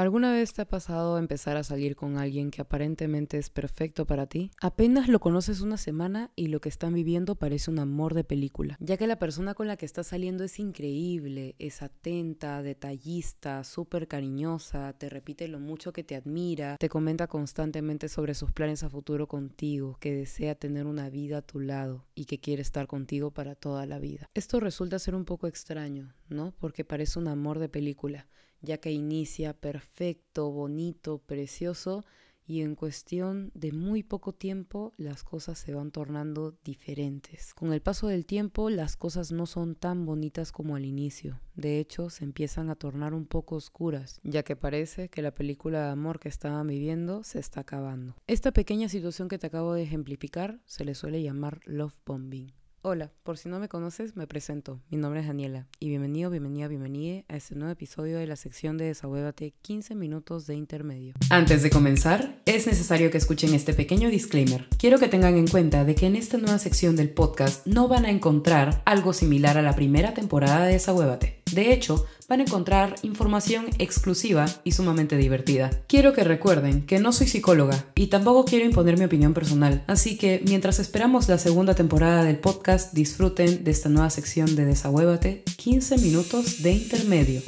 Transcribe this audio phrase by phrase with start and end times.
[0.00, 4.26] ¿Alguna vez te ha pasado empezar a salir con alguien que aparentemente es perfecto para
[4.26, 4.50] ti?
[4.58, 8.78] Apenas lo conoces una semana y lo que están viviendo parece un amor de película,
[8.80, 14.08] ya que la persona con la que estás saliendo es increíble, es atenta, detallista, súper
[14.08, 18.88] cariñosa, te repite lo mucho que te admira, te comenta constantemente sobre sus planes a
[18.88, 23.32] futuro contigo, que desea tener una vida a tu lado y que quiere estar contigo
[23.32, 24.30] para toda la vida.
[24.32, 26.54] Esto resulta ser un poco extraño, ¿no?
[26.58, 28.28] Porque parece un amor de película
[28.62, 32.04] ya que inicia perfecto, bonito, precioso
[32.50, 37.54] y en cuestión de muy poco tiempo las cosas se van tornando diferentes.
[37.54, 41.78] Con el paso del tiempo las cosas no son tan bonitas como al inicio, de
[41.78, 45.90] hecho se empiezan a tornar un poco oscuras, ya que parece que la película de
[45.92, 48.16] amor que estaban viviendo se está acabando.
[48.26, 52.52] Esta pequeña situación que te acabo de ejemplificar se le suele llamar love bombing.
[52.82, 54.80] Hola, por si no me conoces, me presento.
[54.88, 58.78] Mi nombre es Daniela y bienvenido, bienvenida, bienvenida a este nuevo episodio de la sección
[58.78, 61.12] de Desahuévate 15 minutos de intermedio.
[61.28, 64.66] Antes de comenzar, es necesario que escuchen este pequeño disclaimer.
[64.78, 68.06] Quiero que tengan en cuenta de que en esta nueva sección del podcast no van
[68.06, 71.42] a encontrar algo similar a la primera temporada de Desahuévate.
[71.52, 75.70] De hecho, van a encontrar información exclusiva y sumamente divertida.
[75.88, 80.16] Quiero que recuerden que no soy psicóloga y tampoco quiero imponer mi opinión personal, así
[80.16, 85.42] que mientras esperamos la segunda temporada del podcast, disfruten de esta nueva sección de Desahuévate,
[85.56, 87.42] 15 minutos de intermedio.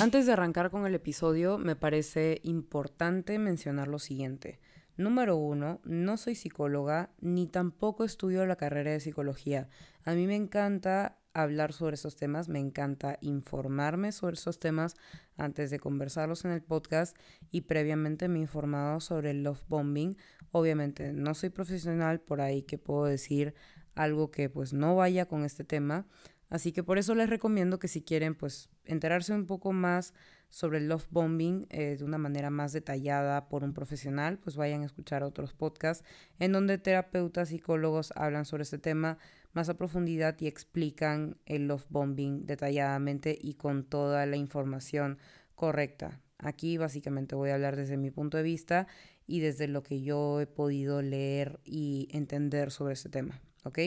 [0.00, 4.58] Antes de arrancar con el episodio, me parece importante mencionar lo siguiente.
[4.96, 9.68] Número uno, no soy psicóloga ni tampoco estudio la carrera de psicología.
[10.04, 14.94] A mí me encanta hablar sobre esos temas, me encanta informarme sobre esos temas
[15.36, 17.16] antes de conversarlos en el podcast
[17.50, 20.16] y previamente me he informado sobre el love bombing.
[20.52, 23.54] Obviamente no soy profesional por ahí que puedo decir
[23.96, 26.06] algo que pues no vaya con este tema,
[26.50, 30.14] así que por eso les recomiendo que si quieren pues enterarse un poco más
[30.48, 34.82] sobre el love bombing eh, de una manera más detallada por un profesional, pues vayan
[34.82, 36.04] a escuchar otros podcasts
[36.38, 39.18] en donde terapeutas, psicólogos hablan sobre este tema
[39.54, 45.18] más a profundidad y explican el love bombing detalladamente y con toda la información
[45.54, 46.20] correcta.
[46.38, 48.86] Aquí básicamente voy a hablar desde mi punto de vista
[49.26, 53.78] y desde lo que yo he podido leer y entender sobre este tema, ¿ok?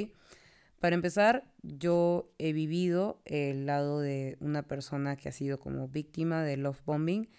[0.80, 6.44] Para empezar, yo he vivido el lado de una persona que ha sido como víctima
[6.44, 7.30] de love bombing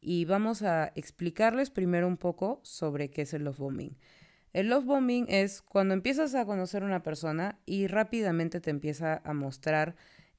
[0.00, 3.96] y vamos a explicarles primero un poco sobre qué es el love bombing.
[4.52, 9.20] El love bombing es cuando empiezas a conocer a una persona y rápidamente te empieza
[9.24, 9.96] a mostrar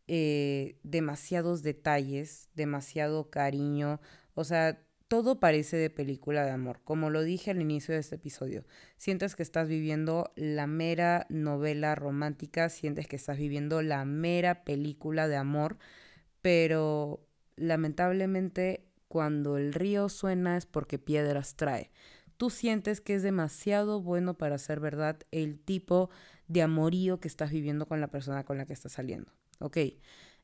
[0.08, 4.02] eh, demasiados detalles, demasiado cariño,
[4.34, 6.82] o sea, todo parece de película de amor.
[6.84, 8.66] Como lo dije al inicio de este episodio,
[8.98, 15.28] sientes que estás viviendo la mera novela romántica, sientes que estás viviendo la mera película
[15.28, 15.78] de amor,
[16.42, 21.92] pero lamentablemente cuando el río suena es porque piedras trae
[22.40, 26.10] tú sientes que es demasiado bueno para ser verdad el tipo
[26.48, 29.30] de amorío que estás viviendo con la persona con la que estás saliendo.
[29.60, 29.78] ¿Ok?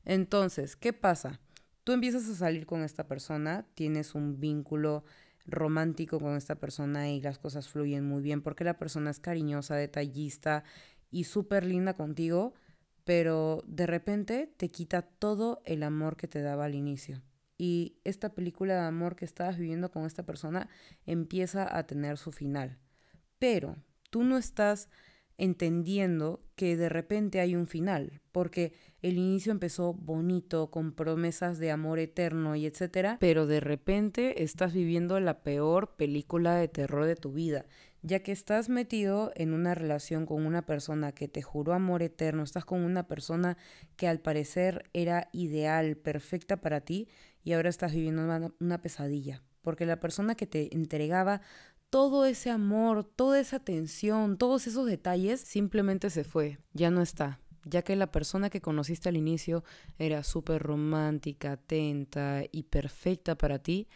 [0.04, 1.40] Entonces, ¿qué pasa?
[1.84, 5.04] Tú empiezas a salir con esta persona, tienes un vínculo
[5.46, 9.74] romántico con esta persona y las cosas fluyen muy bien porque la persona es cariñosa,
[9.74, 10.64] detallista
[11.10, 12.52] y súper linda contigo,
[13.04, 17.22] pero de repente te quita todo el amor que te daba al inicio
[17.58, 20.68] y esta película de amor que estabas viviendo con esta persona
[21.06, 22.78] empieza a tener su final.
[23.38, 23.76] Pero
[24.10, 24.88] tú no estás
[25.38, 28.72] entendiendo que de repente hay un final, porque
[29.02, 34.72] el inicio empezó bonito, con promesas de amor eterno y etcétera, pero de repente estás
[34.72, 37.66] viviendo la peor película de terror de tu vida,
[38.02, 42.42] ya que estás metido en una relación con una persona que te juró amor eterno,
[42.42, 43.56] estás con una persona
[43.96, 47.08] que al parecer era ideal, perfecta para ti,
[47.42, 51.40] y ahora estás viviendo una, pesadilla, porque la persona que te entregaba
[51.90, 57.40] todo ese amor, toda esa atención, todos esos detalles, simplemente se fue, ya no está,
[57.64, 59.64] ya que la persona que conociste al inicio
[59.98, 63.88] era súper romántica, atenta y perfecta para ti,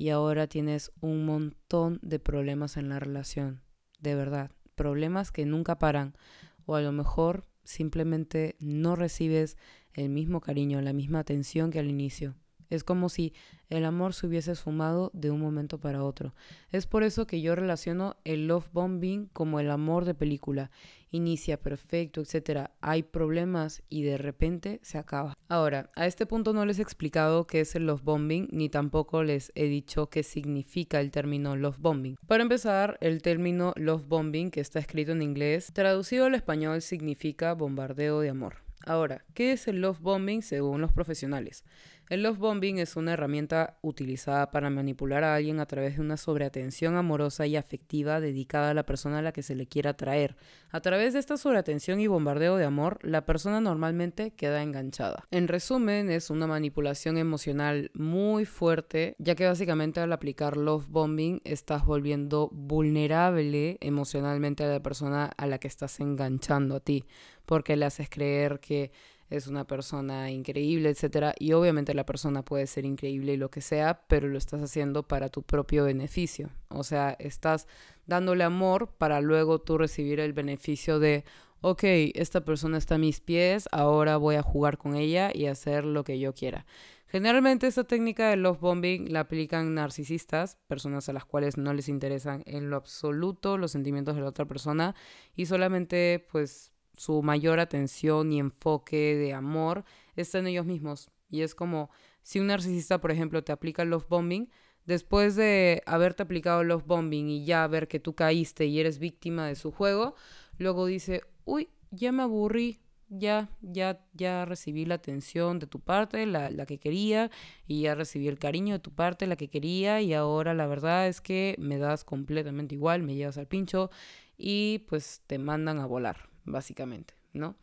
[0.00, 3.60] y ahora tienes un montón de problemas en la relación,
[3.98, 6.16] de verdad, problemas que nunca paran,
[6.64, 9.58] o a lo mejor simplemente no recibes
[9.92, 12.34] el mismo cariño, la misma atención que al inicio.
[12.70, 13.34] Es como si
[13.68, 16.34] el amor se hubiese esfumado de un momento para otro.
[16.72, 20.70] Es por eso que yo relaciono el love bombing como el amor de película.
[21.12, 22.70] Inicia perfecto, etc.
[22.80, 25.36] Hay problemas y de repente se acaba.
[25.48, 29.24] Ahora, a este punto no les he explicado qué es el love bombing ni tampoco
[29.24, 32.16] les he dicho qué significa el término love bombing.
[32.26, 37.54] Para empezar, el término love bombing, que está escrito en inglés, traducido al español significa
[37.54, 38.69] bombardeo de amor.
[38.86, 41.64] Ahora, ¿qué es el love bombing según los profesionales?
[42.10, 46.16] El love bombing es una herramienta utilizada para manipular a alguien a través de una
[46.16, 50.34] sobreatención amorosa y afectiva dedicada a la persona a la que se le quiera atraer.
[50.72, 55.24] A través de esta sobreatención y bombardeo de amor, la persona normalmente queda enganchada.
[55.30, 61.40] En resumen, es una manipulación emocional muy fuerte, ya que básicamente al aplicar love bombing
[61.44, 67.04] estás volviendo vulnerable emocionalmente a la persona a la que estás enganchando a ti,
[67.50, 68.92] porque le haces creer que
[69.28, 73.60] es una persona increíble, etcétera, y obviamente la persona puede ser increíble y lo que
[73.60, 76.50] sea, pero lo estás haciendo para tu propio beneficio.
[76.68, 77.66] O sea, estás
[78.06, 81.24] dándole amor para luego tú recibir el beneficio de,
[81.60, 81.82] ok,
[82.14, 86.04] esta persona está a mis pies, ahora voy a jugar con ella y hacer lo
[86.04, 86.66] que yo quiera.
[87.08, 91.88] Generalmente esta técnica de love bombing la aplican narcisistas, personas a las cuales no les
[91.88, 94.94] interesan en lo absoluto los sentimientos de la otra persona
[95.34, 99.84] y solamente pues su mayor atención y enfoque de amor
[100.16, 101.10] está en ellos mismos.
[101.28, 101.90] Y es como
[102.22, 104.50] si un narcisista, por ejemplo, te aplica el love bombing,
[104.84, 108.98] después de haberte aplicado el love bombing y ya ver que tú caíste y eres
[108.98, 110.14] víctima de su juego,
[110.58, 116.26] luego dice, uy, ya me aburrí, ya, ya, ya recibí la atención de tu parte,
[116.26, 117.30] la, la, que quería,
[117.66, 121.08] y ya recibí el cariño de tu parte, la que quería, y ahora la verdad
[121.08, 123.90] es que me das completamente igual, me llevas al pincho
[124.36, 127.56] y pues te mandan a volar básicamente, ¿no?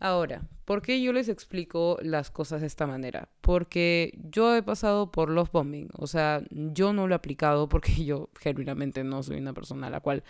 [0.00, 3.28] Ahora, ¿por qué yo les explico las cosas de esta manera?
[3.40, 7.92] Porque yo he pasado por love bombing, o sea, yo no lo he aplicado porque
[8.04, 10.24] yo genuinamente no soy una persona a la cual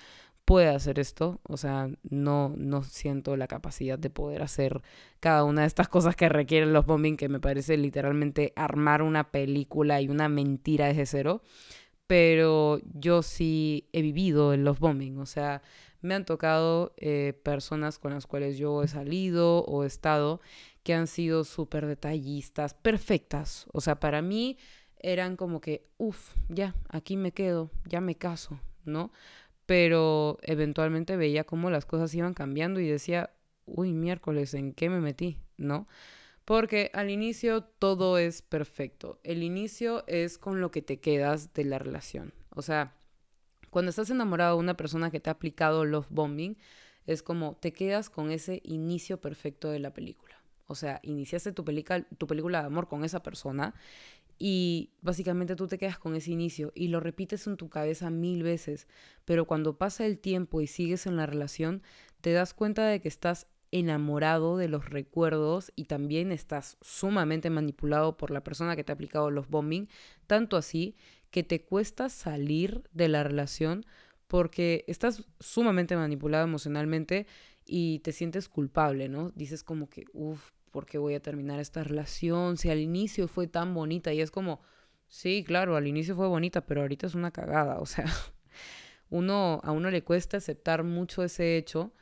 [0.44, 4.82] pueda hacer esto, o sea, no, no siento la capacidad de poder hacer
[5.20, 9.30] cada una de estas cosas que requieren los bombing, que me parece literalmente armar una
[9.30, 11.42] película y una mentira desde cero,
[12.06, 15.62] pero yo sí he vivido en los bombing, o sea,
[16.04, 20.42] me han tocado eh, personas con las cuales yo he salido o he estado
[20.82, 23.66] que han sido súper detallistas, perfectas.
[23.72, 24.58] O sea, para mí
[24.98, 29.12] eran como que, uff, ya, aquí me quedo, ya me caso, ¿no?
[29.64, 33.30] Pero eventualmente veía cómo las cosas iban cambiando y decía,
[33.64, 35.38] uy, miércoles, ¿en qué me metí?
[35.56, 35.88] ¿No?
[36.44, 39.20] Porque al inicio todo es perfecto.
[39.24, 42.34] El inicio es con lo que te quedas de la relación.
[42.50, 42.92] O sea,
[43.74, 46.56] cuando estás enamorado de una persona que te ha aplicado love bombing,
[47.06, 50.40] es como te quedas con ese inicio perfecto de la película.
[50.68, 51.64] O sea, iniciaste tu,
[52.16, 53.74] tu película de amor con esa persona
[54.38, 58.44] y básicamente tú te quedas con ese inicio y lo repites en tu cabeza mil
[58.44, 58.86] veces,
[59.24, 61.82] pero cuando pasa el tiempo y sigues en la relación,
[62.20, 68.16] te das cuenta de que estás enamorado de los recuerdos y también estás sumamente manipulado
[68.16, 69.88] por la persona que te ha aplicado los bombing,
[70.28, 70.94] tanto así
[71.34, 73.84] que te cuesta salir de la relación
[74.28, 77.26] porque estás sumamente manipulado emocionalmente
[77.66, 79.30] y te sientes culpable, ¿no?
[79.30, 82.56] Dices como que, uff, ¿por qué voy a terminar esta relación?
[82.56, 84.60] Si al inicio fue tan bonita y es como,
[85.08, 88.06] sí, claro, al inicio fue bonita, pero ahorita es una cagada, o sea,
[89.10, 91.92] uno, a uno le cuesta aceptar mucho ese hecho,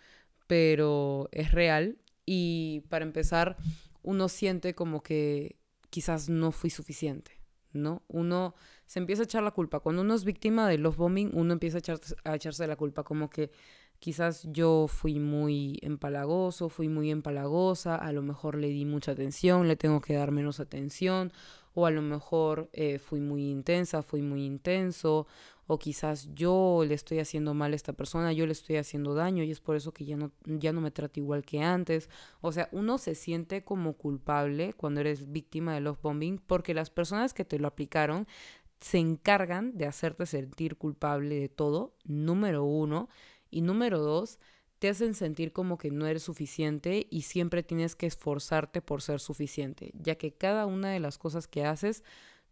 [0.47, 1.97] pero es real
[2.27, 3.57] y para empezar,
[4.03, 5.57] uno siente como que
[5.89, 7.41] quizás no fui suficiente,
[7.73, 8.03] ¿no?
[8.09, 8.55] Uno
[8.93, 9.81] se empieza a echar la culpa.
[9.81, 13.05] Cuando uno es víctima de love bombing, uno empieza a, echarse, a echarse la culpa,
[13.05, 13.51] como que
[14.01, 19.67] quizás yo fui muy empalagoso, fui muy empalagosa, a lo mejor le di mucha atención,
[19.67, 21.33] le tengo que dar menos atención,
[21.73, 25.27] o a lo mejor eh, fui muy intensa, fui muy intenso,
[25.67, 29.43] o quizás yo le estoy haciendo mal a esta persona, yo le estoy haciendo daño
[29.43, 32.11] y es por eso que ya no, ya no me trata igual que antes.
[32.41, 36.91] O sea, uno se siente como culpable cuando eres víctima de love bombing porque las
[36.91, 38.27] personas que te lo aplicaron
[38.83, 43.09] se encargan de hacerte sentir culpable de todo, número uno.
[43.51, 44.39] Y número dos,
[44.79, 49.21] te hacen sentir como que no eres suficiente y siempre tienes que esforzarte por ser
[49.21, 52.03] suficiente, ya que cada una de las cosas que haces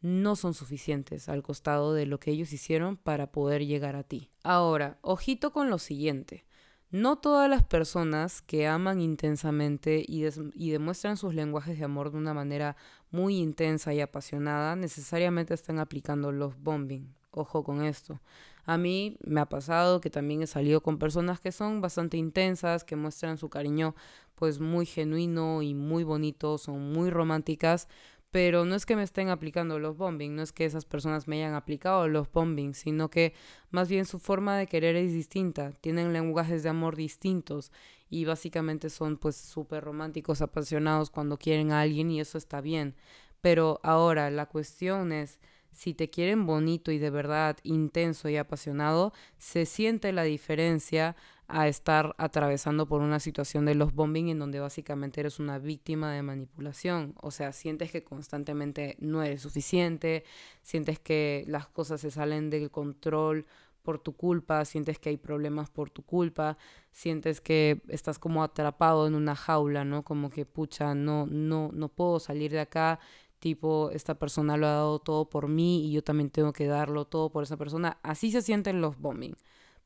[0.01, 4.31] no son suficientes al costado de lo que ellos hicieron para poder llegar a ti.
[4.45, 6.45] Ahora, ojito con lo siguiente.
[6.91, 10.23] No todas las personas que aman intensamente y,
[10.71, 12.77] demuestran sus lenguajes de amor de una manera
[13.13, 17.15] muy intensa y apasionada necesariamente están aplicando los bombing.
[17.31, 18.21] Ojo con esto.
[18.65, 22.83] A mí me ha pasado que también he salido con personas que son bastante intensas,
[22.83, 23.95] que muestran su cariño
[24.35, 27.87] pues muy genuino y muy bonito, son muy románticas,
[28.31, 31.37] pero no es que me estén aplicando los bombing, no es que esas personas me
[31.37, 33.35] hayan aplicado los bombing, sino que
[33.71, 37.73] más bien su forma de querer es distinta, tienen lenguajes de amor distintos
[38.09, 42.95] y básicamente son pues súper románticos, apasionados cuando quieren a alguien y eso está bien.
[43.41, 45.41] Pero ahora la cuestión es,
[45.73, 51.17] si te quieren bonito y de verdad intenso y apasionado, se siente la diferencia
[51.53, 56.13] a estar atravesando por una situación de los bombing en donde básicamente eres una víctima
[56.13, 57.15] de manipulación.
[57.21, 60.25] O sea, sientes que constantemente no eres suficiente,
[60.63, 63.47] sientes que las cosas se salen del control
[63.83, 66.59] por tu culpa, sientes que hay problemas por tu culpa,
[66.93, 70.05] sientes que estás como atrapado en una jaula, ¿no?
[70.05, 73.01] Como que pucha, no no no puedo salir de acá,
[73.39, 77.07] tipo esta persona lo ha dado todo por mí y yo también tengo que darlo
[77.07, 77.99] todo por esa persona.
[78.03, 79.35] Así se sienten los bombing.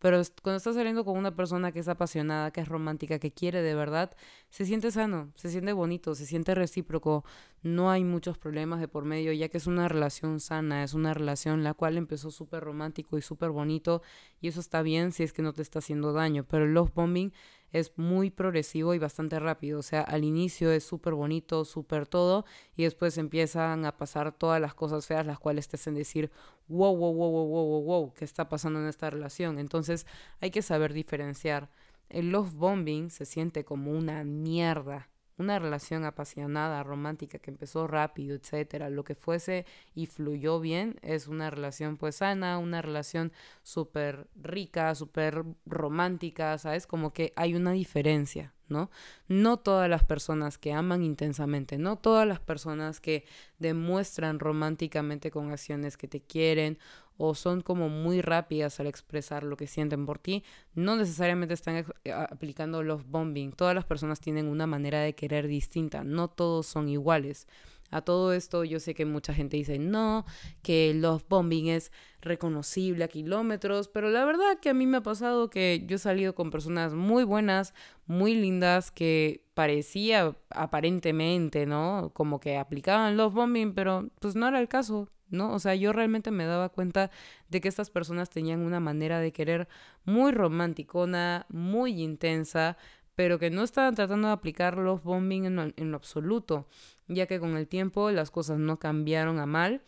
[0.04, 3.62] Pero cuando estás saliendo con una persona que es apasionada, que es romántica, que quiere
[3.62, 4.14] de verdad,
[4.50, 7.24] se siente sano, se siente bonito, se siente recíproco,
[7.62, 11.14] no hay muchos problemas de por medio, ya que es una relación sana, es una
[11.14, 14.02] relación la cual empezó súper romántico y súper bonito,
[14.42, 16.92] y eso está bien si es que no te está haciendo daño, pero el love
[16.92, 17.32] bombing
[17.74, 19.80] es muy progresivo y bastante rápido.
[19.80, 22.44] O sea, al inicio es súper bonito, súper todo,
[22.76, 26.30] y después empiezan a pasar todas las cosas feas, las cuales te hacen decir,
[26.68, 29.58] wow, wow, wow, wow, wow, wow, wow, ¿qué está pasando en esta relación?
[29.58, 30.06] Entonces
[30.40, 31.68] hay que saber diferenciar.
[32.08, 38.36] El love bombing se siente como una mierda una relación apasionada, romántica, que empezó rápido,
[38.36, 44.28] etcétera, lo que fuese y fluyó bien, es una relación pues sana, una relación súper
[44.36, 46.86] rica, súper romántica, ¿sabes?
[46.86, 48.90] Como que hay una diferencia, ¿no?
[49.28, 53.24] No todas las personas que aman intensamente, no todas las personas que
[53.58, 56.78] demuestran románticamente con acciones que te quieren
[57.16, 60.44] o son como muy rápidas al expresar lo que sienten por ti,
[60.74, 63.52] no necesariamente están eh, aplicando los bombing.
[63.52, 67.46] Todas las personas tienen una manera de querer distinta, no todos son iguales.
[67.90, 70.24] A todo esto yo sé que mucha gente dice no,
[70.62, 71.92] que love bombing es
[72.22, 75.98] reconocible a kilómetros, pero la verdad que a mí me ha pasado que yo he
[76.00, 77.72] salido con personas muy buenas,
[78.06, 82.10] muy lindas, que parecía aparentemente, ¿no?
[82.14, 85.08] Como que aplicaban love bombing, pero pues no era el caso.
[85.28, 85.52] ¿No?
[85.52, 87.10] O sea, yo realmente me daba cuenta
[87.48, 89.68] de que estas personas tenían una manera de querer
[90.04, 92.76] muy romanticona, muy intensa,
[93.14, 96.66] pero que no estaban tratando de aplicar los bombing en, en lo absoluto,
[97.08, 99.82] ya que con el tiempo las cosas no cambiaron a mal,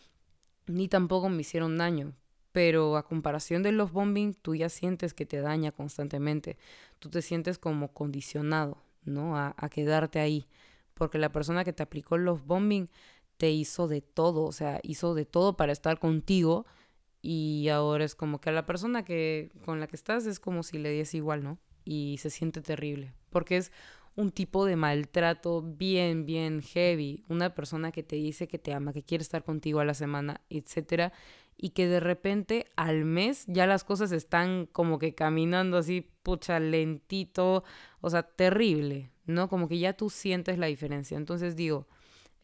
[0.67, 2.13] ni tampoco me hicieron daño.
[2.53, 6.57] Pero a comparación de los bombing, tú ya sientes que te daña constantemente.
[6.99, 9.37] Tú te sientes como condicionado, ¿no?
[9.37, 10.47] A, a quedarte ahí.
[10.95, 12.89] Porque la persona que te aplicó los bombing
[13.37, 16.67] te hizo de todo, o sea, hizo de todo para estar contigo
[17.23, 20.63] y ahora es como que a la persona que con la que estás es como
[20.63, 21.59] si le diese igual, ¿no?
[21.85, 23.73] Y se siente terrible, porque es
[24.17, 28.93] un tipo de maltrato bien, bien heavy, una persona que te dice que te ama,
[28.93, 31.13] que quiere estar contigo a la semana, etcétera,
[31.59, 36.61] y que de repente al mes ya las cosas están como que caminando así, pucha,
[36.61, 37.65] lentito,
[38.01, 39.49] o sea, terrible, ¿no?
[39.49, 41.17] Como que ya tú sientes la diferencia.
[41.17, 41.87] Entonces digo,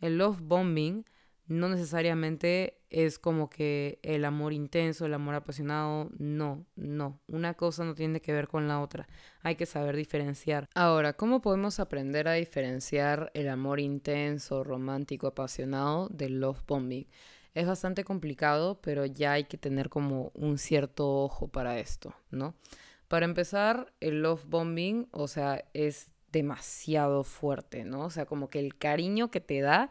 [0.03, 1.07] el love bombing
[1.47, 7.21] no necesariamente es como que el amor intenso, el amor apasionado, no, no.
[7.27, 9.09] Una cosa no tiene que ver con la otra.
[9.43, 10.69] Hay que saber diferenciar.
[10.75, 17.07] Ahora, ¿cómo podemos aprender a diferenciar el amor intenso, romántico, apasionado del love bombing?
[17.55, 22.55] Es bastante complicado, pero ya hay que tener como un cierto ojo para esto, ¿no?
[23.09, 28.07] Para empezar, el love bombing, o sea, es demasiado fuerte, ¿no?
[28.07, 29.91] O sea, como que el cariño que te da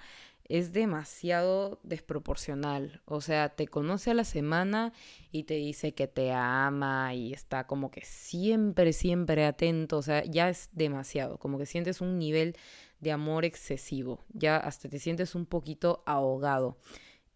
[0.52, 3.02] es demasiado desproporcional.
[3.06, 4.92] O sea, te conoce a la semana
[5.32, 9.98] y te dice que te ama y está como que siempre, siempre atento.
[9.98, 11.38] O sea, ya es demasiado.
[11.38, 12.58] Como que sientes un nivel
[13.00, 14.26] de amor excesivo.
[14.34, 16.78] Ya hasta te sientes un poquito ahogado.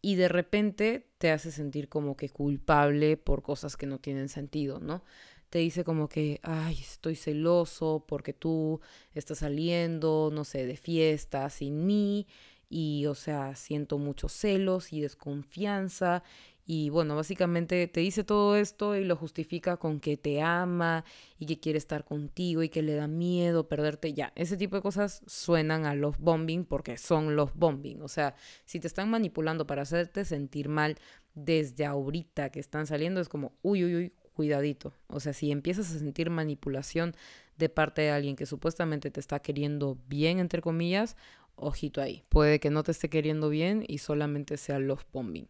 [0.02, 4.80] Y de repente te hace sentir como que culpable por cosas que no tienen sentido,
[4.80, 5.04] ¿no?
[5.56, 8.82] Te dice como que, ay, estoy celoso porque tú
[9.14, 12.28] estás saliendo, no sé, de fiesta sin mí
[12.68, 16.24] y, o sea, siento muchos celos y desconfianza.
[16.66, 21.06] Y bueno, básicamente te dice todo esto y lo justifica con que te ama
[21.40, 24.14] y que quiere estar contigo y que le da miedo perderte.
[24.14, 28.02] Ya, ese tipo de cosas suenan a love bombing porque son love bombing.
[28.02, 28.36] O sea,
[28.66, 30.98] si te están manipulando para hacerte sentir mal
[31.34, 34.94] desde ahorita que están saliendo, es como, uy, uy, uy, cuidadito.
[35.08, 37.16] O sea, si empiezas a sentir manipulación
[37.58, 41.16] de parte de alguien que supuestamente te está queriendo bien, entre comillas,
[41.56, 42.24] ojito ahí.
[42.30, 45.48] Puede que no te esté queriendo bien y solamente sea love bombing.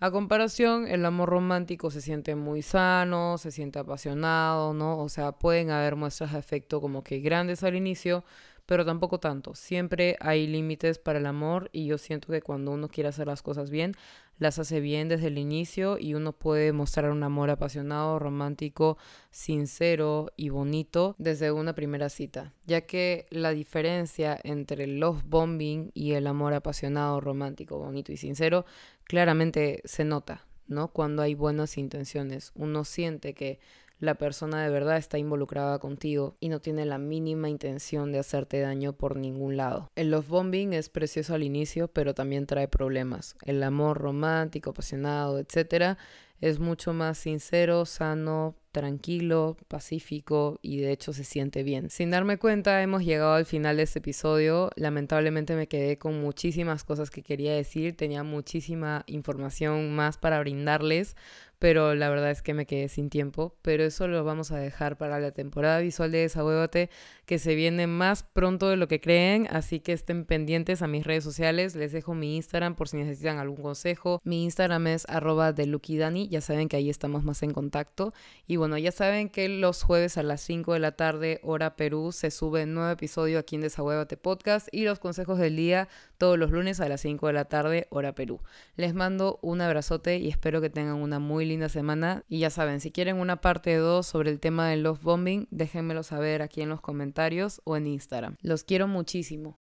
[0.00, 4.98] A comparación, el amor romántico se siente muy sano, se siente apasionado, ¿no?
[4.98, 8.24] O sea, pueden haber muestras de afecto como que grandes al inicio,
[8.66, 9.54] pero tampoco tanto.
[9.54, 13.42] Siempre hay límites para el amor y yo siento que cuando uno quiere hacer las
[13.42, 13.94] cosas bien,
[14.38, 18.98] las hace bien desde el inicio y uno puede mostrar un amor apasionado, romántico,
[19.30, 25.90] sincero y bonito desde una primera cita, ya que la diferencia entre el love bombing
[25.94, 28.64] y el amor apasionado, romántico, bonito y sincero
[29.04, 30.88] claramente se nota, ¿no?
[30.88, 33.60] Cuando hay buenas intenciones, uno siente que
[34.02, 38.58] la persona de verdad está involucrada contigo y no tiene la mínima intención de hacerte
[38.58, 39.92] daño por ningún lado.
[39.94, 43.36] El love bombing es precioso al inicio, pero también trae problemas.
[43.44, 45.98] El amor romántico, apasionado, etcétera,
[46.40, 51.88] es mucho más sincero, sano, tranquilo, pacífico y de hecho se siente bien.
[51.88, 54.70] Sin darme cuenta, hemos llegado al final de este episodio.
[54.74, 61.16] Lamentablemente me quedé con muchísimas cosas que quería decir, tenía muchísima información más para brindarles,
[61.62, 63.54] pero la verdad es que me quedé sin tiempo.
[63.62, 66.90] Pero eso lo vamos a dejar para la temporada visual de Desahuévate,
[67.24, 71.06] que se viene más pronto de lo que creen, así que estén pendientes a mis
[71.06, 71.76] redes sociales.
[71.76, 74.20] Les dejo mi Instagram por si necesitan algún consejo.
[74.24, 78.12] Mi Instagram es arroba ya saben que ahí estamos más en contacto.
[78.48, 82.10] Y bueno, ya saben que los jueves a las 5 de la tarde, hora Perú,
[82.10, 85.88] se sube un nuevo episodio aquí en Desahuévate Podcast y los consejos del día
[86.18, 88.40] todos los lunes a las 5 de la tarde, hora Perú.
[88.74, 92.24] Les mando un abrazote y espero que tengan una muy linda semana.
[92.28, 96.02] Y ya saben, si quieren una parte 2 sobre el tema del love bombing, déjenmelo
[96.02, 98.36] saber aquí en los comentarios o en Instagram.
[98.42, 99.61] Los quiero muchísimo.